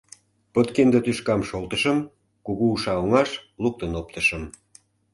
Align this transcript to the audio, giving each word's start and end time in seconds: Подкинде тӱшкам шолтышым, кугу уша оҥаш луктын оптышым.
Подкинде 0.53 0.99
тӱшкам 1.05 1.41
шолтышым, 1.49 1.97
кугу 2.45 2.65
уша 2.73 2.93
оҥаш 3.01 3.29
луктын 3.63 3.91
оптышым. 3.99 4.43